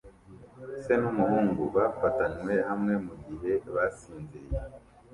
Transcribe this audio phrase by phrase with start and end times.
[0.83, 4.59] Se n'umuhungu bafatanywe hamwe mugihe basinziriye